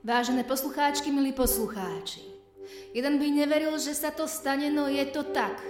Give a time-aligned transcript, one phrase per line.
[0.00, 2.24] Vážené poslucháčky, milí poslucháči.
[2.96, 5.60] Jeden by neveril, že sa to stane, no je to tak.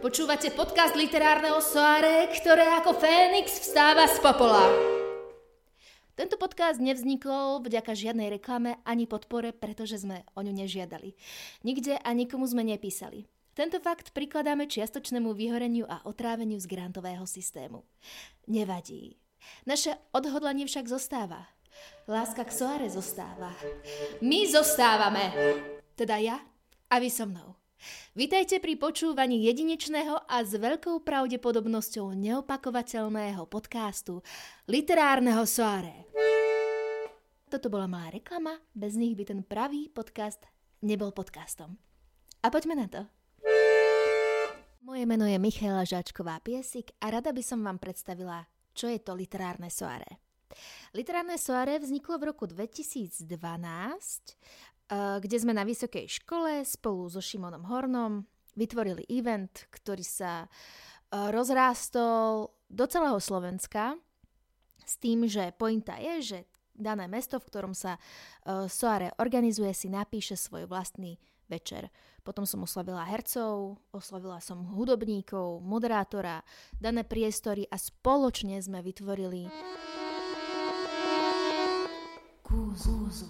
[0.00, 4.64] Počúvate podcast literárneho soare, ktoré ako Fénix vstáva z popola.
[6.16, 11.12] Tento podcast nevznikol vďaka žiadnej reklame ani podpore, pretože sme o ňu nežiadali.
[11.68, 13.28] Nikde a nikomu sme nepísali.
[13.52, 17.84] Tento fakt prikladáme čiastočnému vyhoreniu a otráveniu z grantového systému.
[18.48, 19.20] Nevadí.
[19.68, 21.52] Naše odhodlanie však zostáva.
[22.08, 23.50] Láska k Soare zostáva.
[24.22, 25.30] My zostávame.
[25.98, 26.40] Teda ja
[26.90, 27.58] a vy so mnou.
[28.14, 34.22] Vítajte pri počúvaní jedinečného a s veľkou pravdepodobnosťou neopakovateľného podcastu
[34.70, 36.06] Literárneho Soare.
[37.50, 40.46] Toto bola malá reklama, bez nich by ten pravý podcast
[40.78, 41.74] nebol podcastom.
[42.42, 43.00] A poďme na to.
[44.82, 49.14] Moje meno je Michaela Žáčková Piesik a rada by som vám predstavila, čo je to
[49.14, 50.21] literárne soare.
[50.96, 57.66] Literárne soare vzniklo v roku 2012, eh, kde sme na vysokej škole spolu so Šimonom
[57.66, 58.26] Hornom
[58.56, 63.96] vytvorili event, ktorý sa eh, rozrástol do celého Slovenska
[64.82, 66.38] s tým, že pointa je, že
[66.72, 71.92] dané mesto, v ktorom sa uh, Soare organizuje, si napíše svoj vlastný večer.
[72.24, 76.40] Potom som oslavila hercov, oslavila som hudobníkov, moderátora,
[76.80, 79.50] dané priestory a spoločne sme vytvorili
[82.72, 83.28] kúzlo.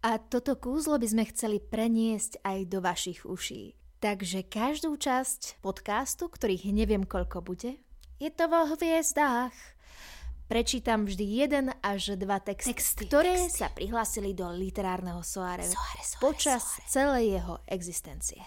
[0.00, 3.76] A toto kúzlo by sme chceli preniesť aj do vašich uší.
[4.00, 7.76] Takže každú časť podcastu, ktorých neviem koľko bude,
[8.16, 9.52] je to vo hviezdách.
[10.48, 13.60] Prečítam vždy jeden až dva texty, texty ktoré texty.
[13.60, 16.88] sa prihlásili do literárneho soare, soare, soare počas soare.
[16.90, 18.40] celej jeho existencie.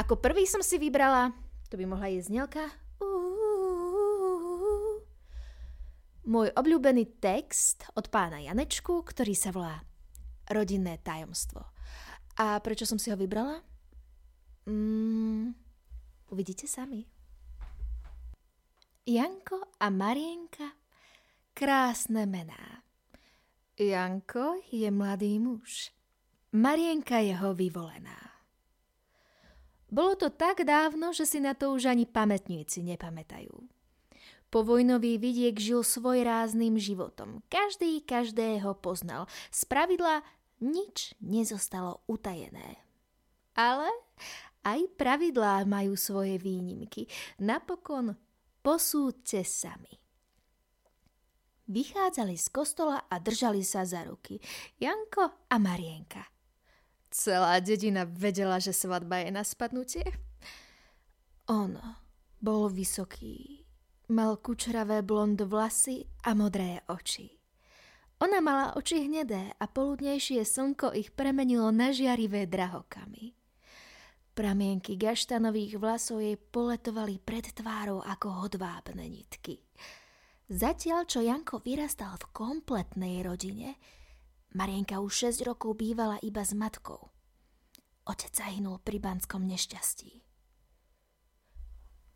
[0.00, 1.36] Ako prvý som si vybrala,
[1.68, 2.66] to by mohla ísť Nielka,
[6.30, 9.82] môj obľúbený text od pána Janečku, ktorý sa volá
[10.46, 11.66] Rodinné tajomstvo.
[12.38, 13.58] A prečo som si ho vybrala?
[14.70, 15.50] Mm,
[16.30, 17.02] uvidíte sami.
[19.10, 20.70] Janko a Marienka,
[21.50, 22.86] krásne mená.
[23.74, 25.90] Janko je mladý muž.
[26.54, 28.30] Marienka je ho vyvolená.
[29.90, 33.79] Bolo to tak dávno, že si na to už ani pamätníci nepamätajú.
[34.50, 37.38] Povojnový vidiek žil svoj rázným životom.
[37.46, 39.30] Každý každého poznal.
[39.54, 40.26] Z pravidla
[40.58, 42.82] nič nezostalo utajené.
[43.54, 43.86] Ale
[44.66, 47.06] aj pravidlá majú svoje výnimky.
[47.38, 48.18] Napokon
[48.60, 49.94] posúďte sami.
[51.70, 54.42] Vychádzali z kostola a držali sa za ruky.
[54.82, 56.26] Janko a Marienka.
[57.10, 60.02] Celá dedina vedela, že svadba je na spadnutie.
[61.46, 61.74] On
[62.42, 63.59] bol vysoký,
[64.10, 67.30] Mal kučeravé blond vlasy a modré oči.
[68.18, 73.38] Ona mala oči hnedé a poludnejšie slnko ich premenilo na žiarivé drahokamy.
[74.34, 79.62] Pramienky gaštanových vlasov jej poletovali pred tvárou ako hodvábne nitky.
[80.50, 83.78] Zatiaľ, čo Janko vyrastal v kompletnej rodine,
[84.58, 87.14] Marienka už 6 rokov bývala iba s matkou.
[88.10, 90.26] Otec zahynul pri banskom nešťastí.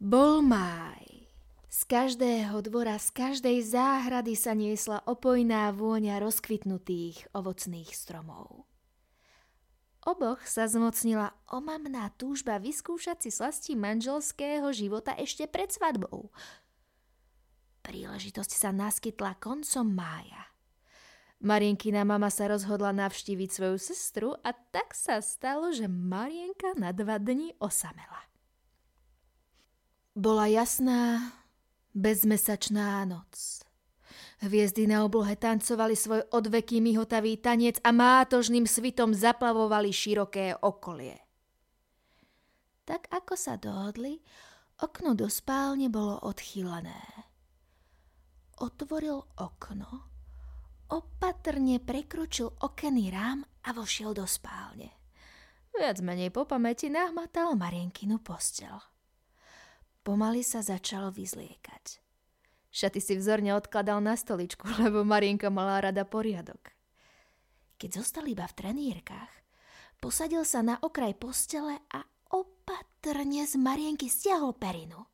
[0.02, 1.23] Bol máj.
[1.74, 8.70] Z každého dvora, z každej záhrady sa niesla opojná vôňa rozkvitnutých ovocných stromov.
[10.06, 16.30] Oboch sa zmocnila omamná túžba vyskúšať si slasti manželského života ešte pred svadbou.
[17.82, 20.54] Príležitosť sa naskytla koncom mája.
[21.42, 27.18] Marienkina mama sa rozhodla navštíviť svoju sestru a tak sa stalo, že Marienka na dva
[27.18, 28.30] dni osamela.
[30.14, 31.34] Bola jasná,
[31.94, 33.62] Bezmesačná noc.
[34.42, 41.16] Hviezdy na oblohe tancovali svoj odveký mihotavý tanec a mátožným svitom zaplavovali široké okolie.
[42.84, 44.20] Tak ako sa dohodli,
[44.82, 47.30] okno do spálne bolo odchylené.
[48.60, 49.90] Otvoril okno,
[50.92, 54.92] opatrne prekročil okenný rám a vošiel do spálne.
[55.74, 58.93] Viac menej po pamäti nahmatal Marienkinu postel.
[60.04, 62.04] Pomaly sa začal vyzliekať.
[62.68, 66.76] Šaty si vzorne odkladal na stoličku, lebo Marienka mala rada poriadok.
[67.80, 69.32] Keď zostal iba v trenírkach,
[70.04, 72.04] posadil sa na okraj postele a
[72.34, 75.08] opatrne z Marienky stiahol perinu.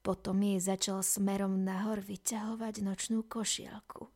[0.00, 4.08] Potom jej začal smerom nahor vyťahovať nočnú košielku.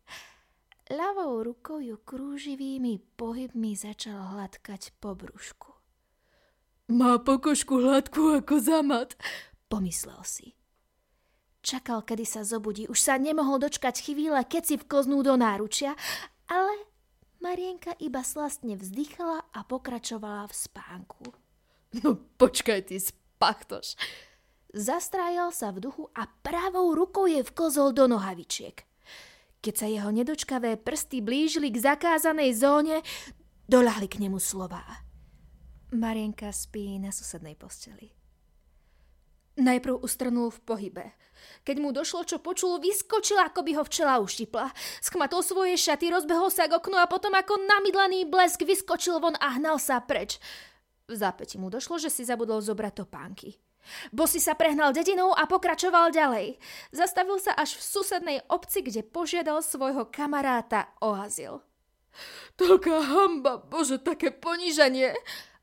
[0.88, 5.73] Ľavou rukou ju krúživými pohybmi začal hladkať po brúšku.
[6.84, 9.16] Má pokožku hladkú ako zamat,
[9.72, 10.52] pomyslel si.
[11.64, 12.84] Čakal, kedy sa zobudí.
[12.92, 15.96] Už sa nemohol dočkať chvíle, keď si vkoznú do náručia,
[16.44, 16.76] ale
[17.40, 21.24] Marienka iba slastne vzdychala a pokračovala v spánku.
[22.04, 23.96] No počkaj ty, spachtoš.
[24.76, 28.84] Zastrájal sa v duchu a pravou rukou je vkozol do nohavičiek.
[29.64, 33.00] Keď sa jeho nedočkavé prsty blížili k zakázanej zóne,
[33.72, 35.03] doľahli k nemu slová.
[35.94, 38.10] Marienka spí na susednej posteli.
[39.54, 41.06] Najprv ustrnul v pohybe.
[41.62, 44.74] Keď mu došlo, čo počul, vyskočil, ako by ho včela uštipla.
[44.98, 49.54] Schmatol svoje šaty, rozbehol sa k oknu a potom ako namydlený blesk vyskočil von a
[49.54, 50.42] hnal sa preč.
[51.06, 53.54] V zápäti mu došlo, že si zabudol zobrať topánky.
[54.10, 56.58] Bosy sa prehnal dedinou a pokračoval ďalej.
[56.90, 61.62] Zastavil sa až v susednej obci, kde požiadal svojho kamaráta o azyl.
[62.58, 65.14] Toľká hamba, bože, také ponížanie.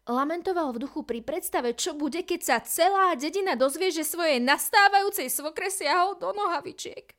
[0.09, 5.29] Lamentoval v duchu pri predstave, čo bude, keď sa celá dedina dozvie, že svojej nastávajúcej
[5.29, 7.13] svokre siahol do nohavičiek.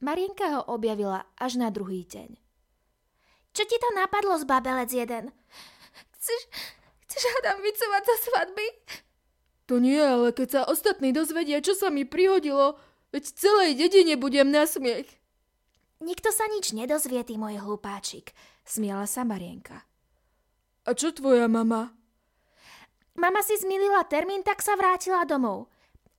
[0.00, 2.40] Marienka ho objavila až na druhý deň.
[3.52, 5.28] Čo ti to napadlo z babelec jeden?
[6.16, 6.40] Chceš,
[7.04, 8.66] chceš hádam vycovať za svadby?
[9.68, 12.80] To nie, ale keď sa ostatní dozvedia, čo sa mi prihodilo,
[13.12, 15.06] veď celej dedine budem na smiech.
[16.00, 18.32] Nikto sa nič nedozvie, ty môj hlupáčik,
[18.64, 19.89] smiala sa Marienka.
[20.90, 21.94] A čo tvoja mama?
[23.14, 25.70] Mama si zmilila termín, tak sa vrátila domov.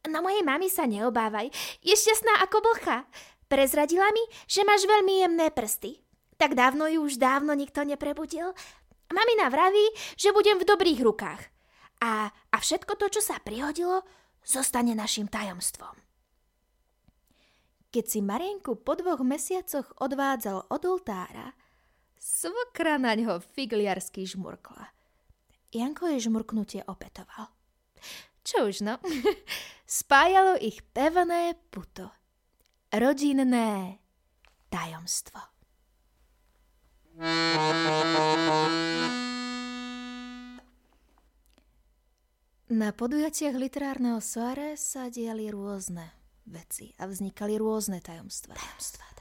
[0.08, 1.52] Na mojej mami sa neobávaj.
[1.84, 3.04] Je šťastná ako blcha.
[3.52, 6.00] Prezradila mi, že máš veľmi jemné prsty.
[6.40, 8.56] Tak dávno ju už dávno nikto neprebudil.
[9.12, 11.52] Mamina vraví, že budem v dobrých rukách.
[12.00, 14.08] A, a všetko to, čo sa prihodilo,
[14.40, 16.00] zostane našim tajomstvom.
[17.92, 21.52] Keď si Marienku po dvoch mesiacoch odvádzal od oltára,
[22.22, 24.94] Svokra na ňo figliarsky žmurkla.
[25.74, 27.50] Janko jej žmurknutie opetoval.
[28.46, 29.02] Čo už no,
[29.90, 32.14] spájalo ich pevné puto.
[32.94, 33.98] Rodinné
[34.70, 35.42] tajomstvo.
[42.72, 46.06] Na podujatiach literárneho soare sa diali rôzne
[46.46, 48.54] veci a vznikali rôzne tajomstvá.
[48.54, 49.21] Tajomstvá,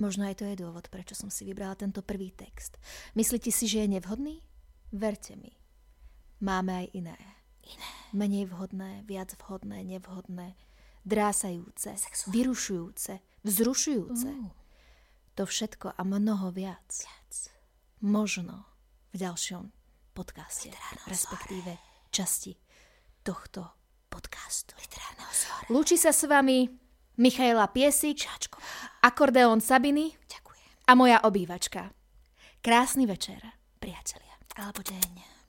[0.00, 2.80] Možno aj to je dôvod, prečo som si vybrala tento prvý text.
[3.12, 4.40] Myslíte si, že je nevhodný?
[4.96, 5.52] Verte mi.
[6.40, 7.16] Máme aj iné.
[7.60, 7.90] Iné.
[8.16, 10.56] Menej vhodné, viac vhodné, nevhodné,
[11.04, 12.32] drásajúce, Sexuálne.
[12.32, 13.12] vyrušujúce,
[13.44, 14.28] vzrušujúce.
[14.32, 14.50] Uh.
[15.36, 16.88] To všetko a mnoho viac.
[16.88, 17.32] viac.
[18.00, 18.64] Možno
[19.12, 19.68] v ďalšom
[20.16, 20.72] podcaste,
[21.06, 21.76] respektíve
[22.08, 22.56] časti
[23.20, 23.68] tohto
[24.08, 24.74] podcastu.
[25.70, 26.66] Lúči sa s vami
[27.20, 28.26] Michaela Piesik,
[29.00, 30.68] akordeón Sabiny Ďakujem.
[30.86, 31.92] a moja obývačka.
[32.60, 33.40] Krásny večer,
[33.80, 34.36] priatelia.
[34.60, 35.39] Alebo deň.